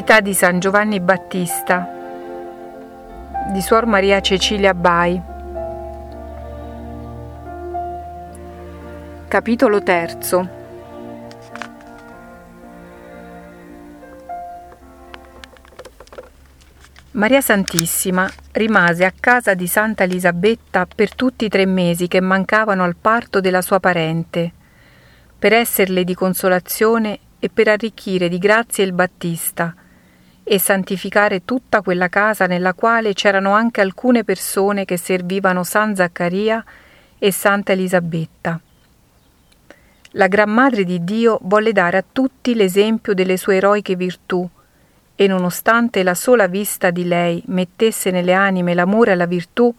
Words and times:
Vita 0.00 0.20
di 0.20 0.32
San 0.32 0.60
Giovanni 0.60 0.98
Battista 0.98 1.86
di 3.52 3.60
Suor 3.60 3.84
Maria 3.84 4.22
Cecilia 4.22 4.72
Bai. 4.72 5.20
Capitolo 9.28 9.82
terzo. 9.82 10.48
Maria 17.10 17.42
Santissima 17.42 18.26
rimase 18.52 19.04
a 19.04 19.12
casa 19.12 19.52
di 19.52 19.66
Santa 19.66 20.04
Elisabetta 20.04 20.86
per 20.86 21.14
tutti 21.14 21.44
i 21.44 21.50
tre 21.50 21.66
mesi 21.66 22.08
che 22.08 22.22
mancavano 22.22 22.84
al 22.84 22.96
parto 22.96 23.40
della 23.40 23.60
sua 23.60 23.80
parente, 23.80 24.50
per 25.38 25.52
esserle 25.52 26.04
di 26.04 26.14
consolazione 26.14 27.18
e 27.38 27.50
per 27.50 27.68
arricchire 27.68 28.30
di 28.30 28.38
grazie 28.38 28.84
il 28.84 28.94
Battista 28.94 29.74
e 30.52 30.58
santificare 30.58 31.44
tutta 31.44 31.80
quella 31.80 32.08
casa 32.08 32.46
nella 32.46 32.74
quale 32.74 33.12
c'erano 33.12 33.52
anche 33.52 33.80
alcune 33.80 34.24
persone 34.24 34.84
che 34.84 34.96
servivano 34.96 35.62
San 35.62 35.94
Zaccaria 35.94 36.64
e 37.20 37.30
Santa 37.30 37.70
Elisabetta. 37.70 38.60
La 40.14 40.26
Gran 40.26 40.50
Madre 40.50 40.82
di 40.82 41.04
Dio 41.04 41.38
volle 41.42 41.70
dare 41.70 41.98
a 41.98 42.04
tutti 42.10 42.56
l'esempio 42.56 43.14
delle 43.14 43.36
sue 43.36 43.58
eroiche 43.58 43.94
virtù 43.94 44.44
e 45.14 45.26
nonostante 45.28 46.02
la 46.02 46.16
sola 46.16 46.48
vista 46.48 46.90
di 46.90 47.04
lei 47.04 47.40
mettesse 47.46 48.10
nelle 48.10 48.32
anime 48.32 48.74
l'amore 48.74 49.12
alla 49.12 49.26
virtù, 49.26 49.72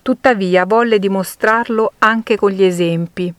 tuttavia 0.00 0.64
volle 0.64 0.98
dimostrarlo 0.98 1.92
anche 1.98 2.36
con 2.36 2.52
gli 2.52 2.64
esempi 2.64 3.34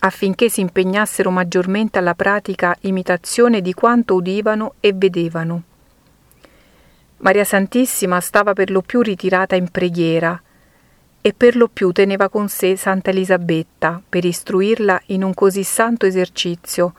affinché 0.00 0.48
si 0.48 0.60
impegnassero 0.60 1.30
maggiormente 1.30 1.98
alla 1.98 2.14
pratica 2.14 2.76
imitazione 2.82 3.60
di 3.60 3.74
quanto 3.74 4.14
udivano 4.14 4.74
e 4.80 4.92
vedevano. 4.92 5.62
Maria 7.18 7.44
Santissima 7.44 8.20
stava 8.20 8.54
per 8.54 8.70
lo 8.70 8.80
più 8.80 9.02
ritirata 9.02 9.54
in 9.56 9.68
preghiera 9.68 10.40
e 11.20 11.34
per 11.34 11.54
lo 11.54 11.68
più 11.68 11.92
teneva 11.92 12.30
con 12.30 12.48
sé 12.48 12.76
Santa 12.76 13.10
Elisabetta 13.10 14.00
per 14.08 14.24
istruirla 14.24 15.02
in 15.06 15.22
un 15.22 15.34
così 15.34 15.62
santo 15.64 16.06
esercizio 16.06 16.94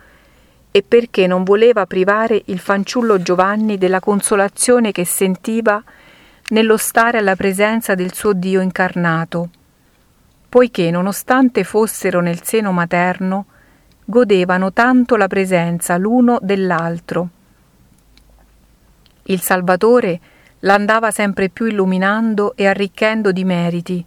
e 0.69 0.83
perché 0.87 1.25
non 1.25 1.43
voleva 1.43 1.87
privare 1.87 2.43
il 2.45 2.59
fanciullo 2.59 3.19
Giovanni 3.21 3.79
della 3.79 3.99
consolazione 3.99 4.91
che 4.91 5.05
sentiva 5.05 5.83
nello 6.49 6.77
stare 6.77 7.17
alla 7.17 7.35
presenza 7.35 7.95
del 7.95 8.13
suo 8.13 8.33
Dio 8.33 8.61
incarnato 8.61 9.49
poiché 10.51 10.91
nonostante 10.91 11.63
fossero 11.63 12.19
nel 12.19 12.43
seno 12.43 12.73
materno, 12.73 13.45
godevano 14.03 14.73
tanto 14.73 15.15
la 15.15 15.27
presenza 15.27 15.95
l'uno 15.95 16.39
dell'altro. 16.41 17.29
Il 19.23 19.39
Salvatore 19.39 20.19
l'andava 20.59 21.09
sempre 21.09 21.47
più 21.47 21.67
illuminando 21.67 22.53
e 22.57 22.67
arricchendo 22.67 23.31
di 23.31 23.45
meriti, 23.45 24.05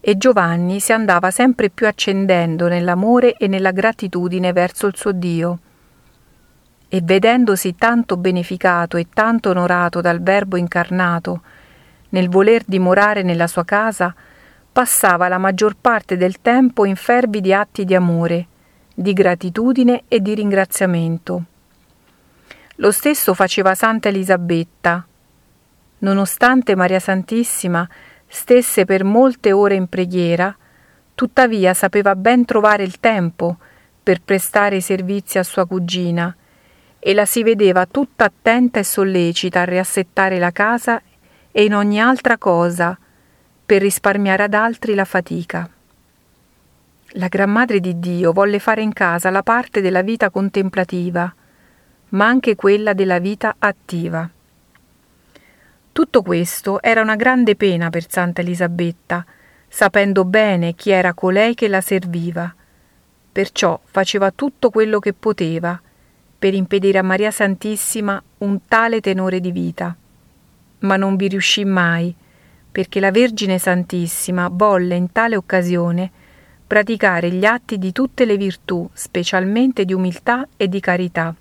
e 0.00 0.18
Giovanni 0.18 0.80
si 0.80 0.92
andava 0.92 1.30
sempre 1.30 1.70
più 1.70 1.86
accendendo 1.86 2.68
nell'amore 2.68 3.36
e 3.38 3.46
nella 3.46 3.70
gratitudine 3.70 4.52
verso 4.52 4.86
il 4.86 4.96
suo 4.98 5.12
Dio. 5.12 5.58
E 6.88 7.00
vedendosi 7.02 7.74
tanto 7.76 8.18
beneficato 8.18 8.98
e 8.98 9.06
tanto 9.10 9.48
onorato 9.48 10.02
dal 10.02 10.20
Verbo 10.20 10.58
incarnato, 10.58 11.40
nel 12.10 12.28
voler 12.28 12.64
dimorare 12.66 13.22
nella 13.22 13.46
sua 13.46 13.64
casa, 13.64 14.14
passava 14.72 15.28
la 15.28 15.38
maggior 15.38 15.76
parte 15.80 16.16
del 16.16 16.40
tempo 16.40 16.84
in 16.84 16.96
fervidi 16.96 17.52
atti 17.52 17.84
di 17.84 17.94
amore, 17.94 18.46
di 18.94 19.12
gratitudine 19.12 20.04
e 20.08 20.20
di 20.20 20.34
ringraziamento. 20.34 21.44
Lo 22.76 22.92
stesso 22.92 23.34
faceva 23.34 23.74
Santa 23.74 24.08
Elisabetta. 24.08 25.04
Nonostante 25.98 26.74
Maria 26.74 27.00
Santissima 27.00 27.86
stesse 28.26 28.84
per 28.84 29.04
molte 29.04 29.52
ore 29.52 29.74
in 29.74 29.88
preghiera, 29.88 30.56
tuttavia 31.14 31.74
sapeva 31.74 32.14
ben 32.14 32.44
trovare 32.44 32.84
il 32.84 33.00
tempo 33.00 33.56
per 34.02 34.22
prestare 34.22 34.76
i 34.76 34.80
servizi 34.80 35.38
a 35.38 35.42
sua 35.42 35.66
cugina 35.66 36.34
e 36.98 37.14
la 37.14 37.24
si 37.24 37.42
vedeva 37.42 37.86
tutta 37.86 38.24
attenta 38.24 38.78
e 38.78 38.84
sollecita 38.84 39.60
a 39.60 39.64
riassettare 39.64 40.38
la 40.38 40.50
casa 40.50 41.02
e 41.50 41.64
in 41.64 41.74
ogni 41.74 42.00
altra 42.00 42.38
cosa, 42.38 42.96
per 43.70 43.82
risparmiare 43.82 44.42
ad 44.42 44.54
altri 44.54 44.94
la 44.94 45.04
fatica. 45.04 45.70
La 47.10 47.28
Gran 47.28 47.52
Madre 47.52 47.78
di 47.78 48.00
Dio 48.00 48.32
volle 48.32 48.58
fare 48.58 48.82
in 48.82 48.92
casa 48.92 49.30
la 49.30 49.44
parte 49.44 49.80
della 49.80 50.02
vita 50.02 50.28
contemplativa, 50.28 51.32
ma 52.08 52.26
anche 52.26 52.56
quella 52.56 52.94
della 52.94 53.20
vita 53.20 53.54
attiva. 53.56 54.28
Tutto 55.92 56.22
questo 56.22 56.82
era 56.82 57.00
una 57.00 57.14
grande 57.14 57.54
pena 57.54 57.90
per 57.90 58.10
Santa 58.10 58.40
Elisabetta, 58.40 59.24
sapendo 59.68 60.24
bene 60.24 60.74
chi 60.74 60.90
era 60.90 61.14
colei 61.14 61.54
che 61.54 61.68
la 61.68 61.80
serviva. 61.80 62.52
Perciò 63.30 63.80
faceva 63.84 64.32
tutto 64.32 64.70
quello 64.70 64.98
che 64.98 65.12
poteva 65.12 65.80
per 66.36 66.54
impedire 66.54 66.98
a 66.98 67.04
Maria 67.04 67.30
Santissima 67.30 68.20
un 68.38 68.66
tale 68.66 69.00
tenore 69.00 69.38
di 69.38 69.52
vita. 69.52 69.94
Ma 70.80 70.96
non 70.96 71.14
vi 71.14 71.28
riuscì 71.28 71.64
mai, 71.64 72.12
perché 72.70 73.00
la 73.00 73.10
Vergine 73.10 73.58
Santissima 73.58 74.48
volle 74.50 74.94
in 74.94 75.10
tale 75.12 75.36
occasione 75.36 76.10
praticare 76.66 77.30
gli 77.30 77.44
atti 77.44 77.78
di 77.78 77.90
tutte 77.90 78.24
le 78.24 78.36
virtù, 78.36 78.88
specialmente 78.92 79.84
di 79.84 79.92
umiltà 79.92 80.46
e 80.56 80.68
di 80.68 80.78
carità. 80.78 81.34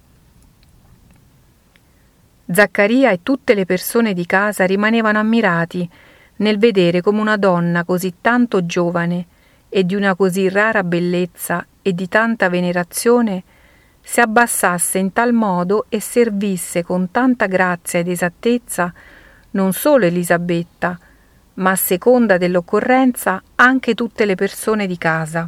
Zaccaria 2.52 3.12
e 3.12 3.20
tutte 3.22 3.54
le 3.54 3.66
persone 3.66 4.14
di 4.14 4.26
casa 4.26 4.66
rimanevano 4.66 5.20
ammirati 5.20 5.88
nel 6.38 6.58
vedere 6.58 7.02
come 7.02 7.22
una 7.22 7.38
donna 7.38 7.84
così 7.84 8.16
tanto 8.22 8.66
giovane 8.66 9.28
e 9.70 9.86
di 9.86 9.94
una 9.94 10.16
così 10.16 10.50
rara 10.50 10.84
bellezza 10.84 11.64
e 11.84 11.94
di 11.94 12.08
tanta 12.08 12.50
venerazione 12.50 13.44
si 14.02 14.20
abbassasse 14.20 14.98
in 14.98 15.14
tal 15.14 15.34
modo 15.34 15.86
e 15.90 16.00
servisse 16.00 16.84
con 16.84 17.12
tanta 17.12 17.46
grazia 17.46 18.00
ed 18.00 18.08
esattezza 18.08 18.92
non 19.52 19.74
solo 19.74 20.06
Elisabetta, 20.06 20.98
ma 21.60 21.72
a 21.72 21.76
seconda 21.76 22.38
dell'occorrenza 22.38 23.42
anche 23.56 23.94
tutte 23.94 24.26
le 24.26 24.36
persone 24.36 24.88
di 24.88 24.98
casa. 24.98 25.48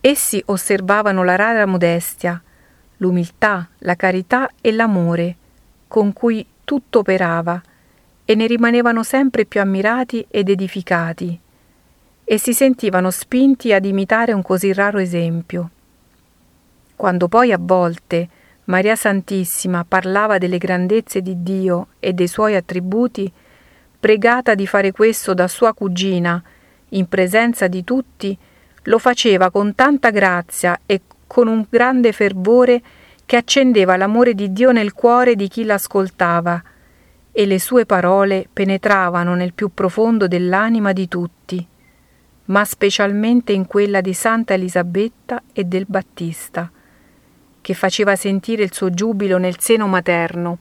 Essi 0.00 0.42
osservavano 0.46 1.24
la 1.24 1.36
rara 1.36 1.66
modestia, 1.66 2.40
l'umiltà, 2.98 3.68
la 3.78 3.94
carità 3.94 4.48
e 4.60 4.72
l'amore 4.72 5.36
con 5.88 6.12
cui 6.12 6.46
tutto 6.64 7.00
operava 7.00 7.60
e 8.24 8.34
ne 8.34 8.46
rimanevano 8.46 9.02
sempre 9.02 9.44
più 9.44 9.60
ammirati 9.60 10.24
ed 10.28 10.48
edificati 10.48 11.40
e 12.24 12.38
si 12.38 12.52
sentivano 12.52 13.10
spinti 13.10 13.72
ad 13.72 13.86
imitare 13.86 14.32
un 14.32 14.42
così 14.42 14.72
raro 14.72 14.98
esempio. 14.98 15.70
Quando 16.94 17.26
poi 17.26 17.52
a 17.52 17.58
volte 17.58 18.28
Maria 18.64 18.96
Santissima 18.96 19.84
parlava 19.88 20.36
delle 20.36 20.58
grandezze 20.58 21.22
di 21.22 21.42
Dio 21.42 21.88
e 21.98 22.12
dei 22.12 22.28
suoi 22.28 22.54
attributi, 22.54 23.32
pregata 23.98 24.54
di 24.54 24.66
fare 24.66 24.92
questo 24.92 25.34
da 25.34 25.48
sua 25.48 25.74
cugina, 25.74 26.42
in 26.90 27.08
presenza 27.08 27.66
di 27.66 27.84
tutti, 27.84 28.36
lo 28.84 28.98
faceva 28.98 29.50
con 29.50 29.74
tanta 29.74 30.10
grazia 30.10 30.80
e 30.86 31.02
con 31.26 31.48
un 31.48 31.66
grande 31.68 32.12
fervore 32.12 32.80
che 33.26 33.36
accendeva 33.36 33.96
l'amore 33.96 34.34
di 34.34 34.52
Dio 34.52 34.72
nel 34.72 34.94
cuore 34.94 35.36
di 35.36 35.48
chi 35.48 35.64
l'ascoltava, 35.64 36.62
e 37.30 37.46
le 37.46 37.60
sue 37.60 37.86
parole 37.86 38.48
penetravano 38.52 39.34
nel 39.34 39.52
più 39.52 39.72
profondo 39.74 40.26
dell'anima 40.26 40.92
di 40.92 41.06
tutti, 41.06 41.64
ma 42.46 42.64
specialmente 42.64 43.52
in 43.52 43.66
quella 43.66 44.00
di 44.00 44.14
Santa 44.14 44.54
Elisabetta 44.54 45.42
e 45.52 45.64
del 45.64 45.84
Battista, 45.86 46.70
che 47.60 47.74
faceva 47.74 48.16
sentire 48.16 48.62
il 48.62 48.72
suo 48.72 48.90
giubilo 48.90 49.36
nel 49.38 49.60
seno 49.60 49.86
materno, 49.86 50.58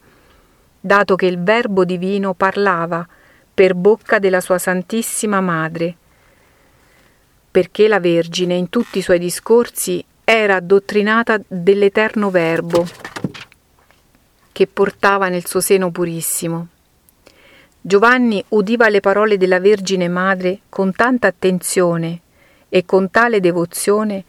dato 0.79 1.15
che 1.15 1.25
il 1.25 1.41
Verbo 1.41 1.85
divino 1.85 2.33
parlava 2.33 3.07
per 3.57 3.74
bocca 3.74 4.19
della 4.19 4.39
sua 4.39 4.59
Santissima 4.59 5.42
Madre, 5.42 5.95
perché 7.50 7.88
la 7.88 8.00
Vergine 8.00 8.54
in 8.54 8.69
tutti 8.69 9.00
i 9.00 9.01
suoi 9.01 9.18
discorsi 9.18 10.06
era 10.24 10.57
addotrinata 10.57 11.42
dell'eterno 11.48 12.30
Verbo 12.30 12.86
che 14.51 14.68
portava 14.68 15.30
nel 15.30 15.48
suo 15.48 15.59
seno 15.59 15.89
purissimo. 15.89 16.68
Giovanni 17.81 18.45
udiva 18.50 18.89
le 18.89 19.00
parole 19.00 19.38
della 19.38 19.59
Vergine 19.59 20.07
Madre 20.07 20.59
con 20.69 20.94
tanta 20.94 21.25
attenzione 21.25 22.19
e 22.69 22.86
con 22.86 23.09
tale 23.09 23.39
devozione 23.39 24.24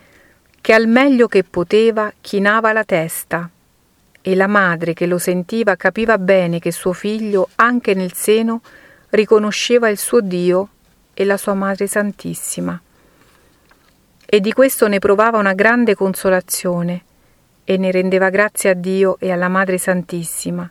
che 0.62 0.72
al 0.72 0.86
meglio 0.86 1.28
che 1.28 1.44
poteva 1.44 2.10
chinava 2.22 2.72
la 2.72 2.84
testa 2.84 3.50
e 4.22 4.34
la 4.34 4.46
madre 4.46 4.94
che 4.94 5.04
lo 5.04 5.18
sentiva 5.18 5.76
capiva 5.76 6.16
bene 6.16 6.60
che 6.60 6.72
suo 6.72 6.94
figlio 6.94 7.50
anche 7.56 7.92
nel 7.92 8.14
seno 8.14 8.62
riconosceva 9.10 9.88
il 9.88 9.98
suo 9.98 10.20
Dio 10.20 10.68
e 11.14 11.24
la 11.24 11.36
sua 11.36 11.54
Madre 11.54 11.86
Santissima. 11.86 12.80
E 14.24 14.40
di 14.40 14.52
questo 14.52 14.88
ne 14.88 14.98
provava 14.98 15.38
una 15.38 15.54
grande 15.54 15.94
consolazione 15.94 17.02
e 17.64 17.76
ne 17.76 17.90
rendeva 17.90 18.28
grazie 18.28 18.70
a 18.70 18.74
Dio 18.74 19.16
e 19.18 19.30
alla 19.30 19.48
Madre 19.48 19.78
Santissima 19.78 20.70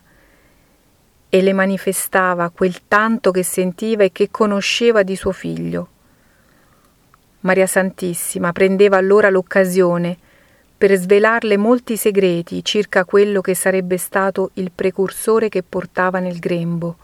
e 1.30 1.42
le 1.42 1.52
manifestava 1.52 2.50
quel 2.50 2.86
tanto 2.88 3.30
che 3.30 3.42
sentiva 3.42 4.04
e 4.04 4.12
che 4.12 4.30
conosceva 4.30 5.02
di 5.02 5.14
suo 5.16 5.32
figlio. 5.32 5.88
Maria 7.40 7.66
Santissima 7.66 8.52
prendeva 8.52 8.96
allora 8.96 9.28
l'occasione 9.28 10.16
per 10.78 10.94
svelarle 10.96 11.56
molti 11.56 11.96
segreti 11.96 12.64
circa 12.64 13.04
quello 13.04 13.40
che 13.40 13.54
sarebbe 13.54 13.96
stato 13.96 14.50
il 14.54 14.70
precursore 14.72 15.48
che 15.48 15.62
portava 15.62 16.20
nel 16.20 16.38
grembo. 16.38 16.96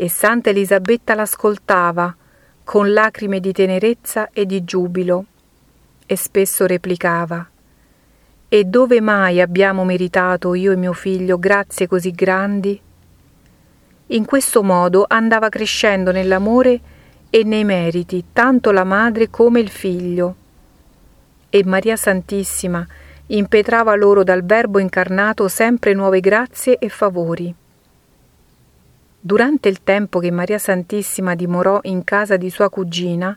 E 0.00 0.08
Santa 0.08 0.50
Elisabetta 0.50 1.16
l'ascoltava 1.16 2.14
con 2.62 2.92
lacrime 2.92 3.40
di 3.40 3.50
tenerezza 3.50 4.30
e 4.32 4.46
di 4.46 4.62
giubilo, 4.62 5.24
e 6.06 6.14
spesso 6.16 6.66
replicava 6.66 7.44
E 8.48 8.62
dove 8.62 9.00
mai 9.00 9.40
abbiamo 9.40 9.84
meritato 9.84 10.54
io 10.54 10.70
e 10.70 10.76
mio 10.76 10.92
figlio 10.92 11.36
grazie 11.36 11.88
così 11.88 12.12
grandi? 12.12 12.80
In 14.06 14.24
questo 14.24 14.62
modo 14.62 15.04
andava 15.08 15.48
crescendo 15.48 16.12
nell'amore 16.12 16.80
e 17.28 17.42
nei 17.42 17.64
meriti 17.64 18.26
tanto 18.32 18.70
la 18.70 18.84
madre 18.84 19.30
come 19.30 19.58
il 19.58 19.68
figlio. 19.68 20.36
E 21.50 21.64
Maria 21.64 21.96
Santissima 21.96 22.86
impetrava 23.26 23.96
loro 23.96 24.22
dal 24.22 24.44
Verbo 24.44 24.78
incarnato 24.78 25.48
sempre 25.48 25.92
nuove 25.92 26.20
grazie 26.20 26.78
e 26.78 26.88
favori. 26.88 27.52
Durante 29.20 29.68
il 29.68 29.82
tempo 29.82 30.20
che 30.20 30.30
Maria 30.30 30.58
Santissima 30.58 31.34
dimorò 31.34 31.80
in 31.82 32.04
casa 32.04 32.36
di 32.36 32.50
sua 32.50 32.70
cugina, 32.70 33.36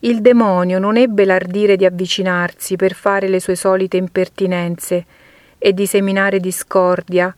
il 0.00 0.20
demonio 0.20 0.78
non 0.78 0.96
ebbe 0.96 1.24
l'ardire 1.24 1.76
di 1.76 1.84
avvicinarsi 1.84 2.76
per 2.76 2.94
fare 2.94 3.28
le 3.28 3.40
sue 3.40 3.56
solite 3.56 3.96
impertinenze 3.96 5.04
e 5.58 5.72
di 5.74 5.84
seminare 5.86 6.38
discordia, 6.38 7.34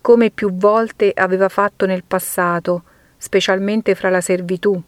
come 0.00 0.30
più 0.30 0.52
volte 0.52 1.12
aveva 1.14 1.48
fatto 1.48 1.86
nel 1.86 2.02
passato, 2.04 2.82
specialmente 3.16 3.94
fra 3.94 4.10
la 4.10 4.20
servitù. 4.20 4.82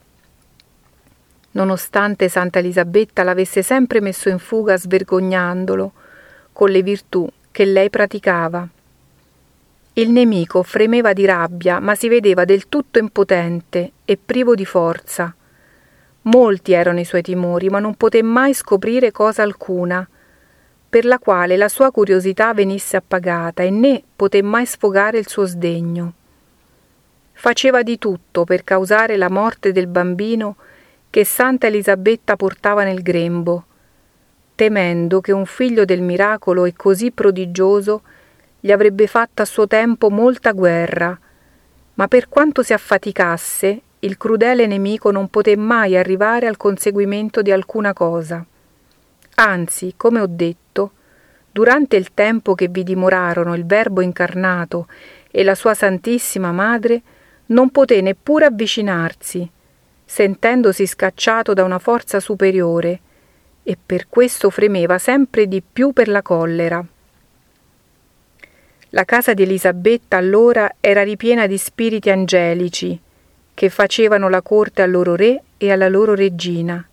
Nonostante 1.53 2.29
Santa 2.29 2.59
Elisabetta 2.59 3.23
l'avesse 3.23 3.63
sempre 3.63 4.01
messo 4.01 4.29
in 4.29 4.41
fuga 4.41 4.77
svergognandolo 4.77 5.93
con 6.53 6.69
le 6.69 6.83
virtù 6.83 7.27
che 7.53 7.65
lei 7.65 7.89
praticava. 7.91 8.69
Il 9.97 10.11
nemico 10.11 10.65
fremeva 10.65 11.13
di 11.13 11.25
rabbia, 11.25 11.79
ma 11.79 11.95
si 11.95 12.09
vedeva 12.09 12.45
del 12.45 12.69
tutto 12.69 12.99
impotente 12.99 13.93
e 14.05 14.17
privo 14.17 14.57
di 14.57 14.65
forza. 14.65 15.33
Molti 16.23 16.73
erano 16.73 16.99
i 16.99 17.05
suoi 17.05 17.23
timori, 17.23 17.69
ma 17.69 17.79
non 17.79 17.95
poté 17.95 18.21
mai 18.21 18.55
scoprire 18.55 19.13
cosa 19.13 19.45
alcuna, 19.45 20.09
per 20.89 21.05
la 21.05 21.21
quale 21.21 21.57
la 21.57 21.69
sua 21.69 21.93
curiosità 21.93 22.53
venisse 22.55 22.97
appagata 22.97 23.63
e 23.63 23.71
né 23.71 24.03
poté 24.17 24.43
mai 24.43 24.67
sfogare 24.67 25.19
il 25.19 25.29
suo 25.29 25.45
sdegno. 25.45 26.13
Faceva 27.33 27.85
di 27.85 27.97
tutto 27.97 28.43
per 28.43 28.65
causare 28.65 29.17
la 29.17 29.31
morte 29.31 29.71
del 29.71 29.87
bambino 29.87 30.57
che 31.09 31.25
Santa 31.25 31.69
Elisabetta 31.69 32.35
portava 32.35 32.83
nel 32.83 33.01
grembo, 33.01 33.65
temendo 34.57 35.21
che 35.21 35.31
un 35.31 35.47
figlio 35.47 35.85
del 35.85 36.03
miracolo 36.03 36.65
e 36.65 36.73
così 36.75 37.13
prodigioso 37.13 38.03
gli 38.65 38.73
avrebbe 38.73 39.07
fatto 39.07 39.43
a 39.43 39.45
suo 39.45 39.67
tempo 39.67 40.09
molta 40.09 40.53
guerra, 40.53 41.19
ma 41.97 42.09
per 42.09 42.31
quanto 42.31 42.63
si 42.63 42.73
affaticasse, 42.73 43.83
il 43.99 44.17
crudele 44.17 44.67
nemico 44.67 45.11
non 45.11 45.29
poté 45.29 45.55
mai 45.55 45.99
arrivare 45.99 46.47
al 46.47 46.57
conseguimento 46.57 47.43
di 47.43 47.53
alcuna 47.53 47.93
cosa. 47.93 48.43
Anzi, 49.35 49.93
come 49.99 50.21
ho 50.21 50.27
detto, 50.27 50.93
durante 51.53 51.97
il 51.97 52.15
tempo 52.15 52.55
che 52.55 52.69
vi 52.69 52.85
dimorarono 52.85 53.55
il 53.55 53.67
Verbo 53.67 54.01
incarnato 54.01 54.87
e 55.31 55.45
la 55.45 55.55
sua 55.55 55.75
Santissima 55.75 56.51
Madre, 56.51 57.03
non 57.49 57.69
poté 57.69 58.01
neppure 58.01 58.47
avvicinarsi, 58.47 59.47
sentendosi 60.07 60.87
scacciato 60.87 61.53
da 61.53 61.65
una 61.65 61.79
forza 61.79 62.19
superiore, 62.19 63.01
e 63.63 63.77
per 63.85 64.09
questo 64.09 64.49
fremeva 64.49 64.97
sempre 64.97 65.47
di 65.49 65.63
più 65.63 65.93
per 65.93 66.09
la 66.09 66.23
collera. 66.23 66.83
La 68.95 69.05
casa 69.05 69.35
di 69.35 69.43
Elisabetta 69.43 70.19
allora 70.19 70.77
era 70.79 71.03
ripiena 71.03 71.49
di 71.49 71.59
spiriti 71.59 72.11
angelici, 72.11 72.97
che 73.53 73.69
facevano 73.69 74.29
la 74.29 74.41
corte 74.41 74.83
al 74.83 74.93
loro 74.93 75.17
re 75.17 75.43
e 75.59 75.73
alla 75.73 75.89
loro 75.89 76.15
regina, 76.15 76.87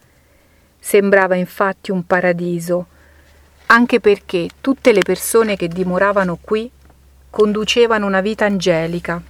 Sembrava 0.80 1.36
infatti 1.36 1.92
un 1.92 2.07
paradiso, 2.07 2.88
anche 3.68 4.00
perché 4.00 4.50
tutte 4.62 4.92
le 4.94 5.03
persone 5.03 5.56
che 5.56 5.68
dimoravano 5.68 6.39
qui 6.42 6.69
conducevano 7.30 8.07
una 8.07 8.19
vita 8.19 8.45
angelica. 8.45 9.21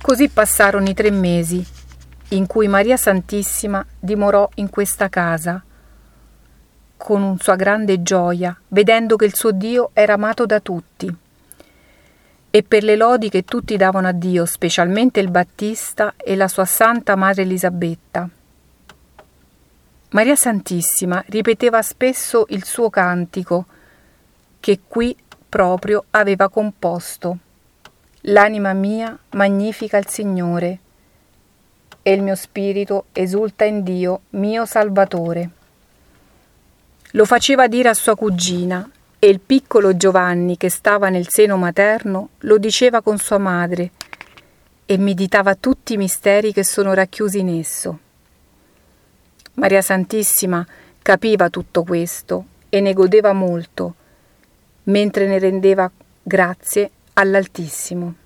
Così 0.00 0.28
passarono 0.28 0.88
i 0.88 0.94
tre 0.94 1.10
mesi 1.10 1.66
in 2.28 2.46
cui 2.46 2.68
Maria 2.68 2.96
Santissima 2.96 3.84
dimorò 3.98 4.48
in 4.54 4.70
questa 4.70 5.08
casa, 5.08 5.60
con 7.04 7.20
una 7.20 7.36
sua 7.38 7.54
grande 7.54 8.02
gioia, 8.02 8.58
vedendo 8.68 9.16
che 9.16 9.26
il 9.26 9.34
suo 9.34 9.50
Dio 9.50 9.90
era 9.92 10.14
amato 10.14 10.46
da 10.46 10.58
tutti. 10.58 11.14
E 12.48 12.62
per 12.62 12.82
le 12.82 12.96
lodi 12.96 13.28
che 13.28 13.44
tutti 13.44 13.76
davano 13.76 14.08
a 14.08 14.12
Dio, 14.12 14.46
specialmente 14.46 15.20
il 15.20 15.30
Battista 15.30 16.14
e 16.16 16.34
la 16.34 16.48
sua 16.48 16.64
Santa 16.64 17.14
Madre 17.14 17.42
Elisabetta. 17.42 18.26
Maria 20.12 20.34
Santissima 20.34 21.22
ripeteva 21.26 21.82
spesso 21.82 22.46
il 22.48 22.64
suo 22.64 22.88
cantico, 22.88 23.66
che 24.58 24.80
qui 24.88 25.14
proprio 25.46 26.04
aveva 26.08 26.48
composto. 26.48 27.36
L'anima 28.22 28.72
mia 28.72 29.14
magnifica 29.32 29.98
il 29.98 30.08
Signore, 30.08 30.78
e 32.00 32.12
il 32.14 32.22
mio 32.22 32.34
spirito 32.34 33.06
esulta 33.12 33.66
in 33.66 33.82
Dio, 33.82 34.22
mio 34.30 34.64
Salvatore. 34.64 35.50
Lo 37.16 37.24
faceva 37.24 37.68
dire 37.68 37.88
a 37.88 37.94
sua 37.94 38.16
cugina, 38.16 38.90
e 39.20 39.28
il 39.28 39.38
piccolo 39.38 39.96
Giovanni 39.96 40.56
che 40.56 40.68
stava 40.68 41.10
nel 41.10 41.28
seno 41.28 41.56
materno 41.56 42.30
lo 42.40 42.58
diceva 42.58 43.02
con 43.02 43.18
sua 43.18 43.38
madre, 43.38 43.92
e 44.84 44.98
meditava 44.98 45.54
tutti 45.54 45.94
i 45.94 45.96
misteri 45.96 46.52
che 46.52 46.64
sono 46.64 46.92
racchiusi 46.92 47.38
in 47.38 47.60
esso. 47.60 47.98
Maria 49.54 49.80
Santissima 49.80 50.66
capiva 51.00 51.50
tutto 51.50 51.84
questo 51.84 52.46
e 52.68 52.80
ne 52.80 52.92
godeva 52.92 53.32
molto, 53.32 53.94
mentre 54.84 55.28
ne 55.28 55.38
rendeva 55.38 55.88
grazie 56.20 56.90
all'Altissimo. 57.12 58.23